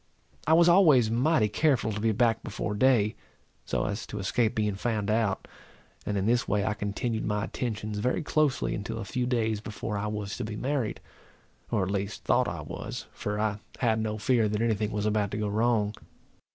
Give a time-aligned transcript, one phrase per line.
[0.47, 3.15] I was always mighty careful to be back before day,
[3.65, 5.47] so as to escape being found out;
[6.07, 9.99] and in this way I continued my attentions very closely until a few days before
[9.99, 11.01] I was to be married,
[11.69, 15.05] or at least thought I was, for I had no fear that any thing was
[15.05, 15.93] about to go wrong.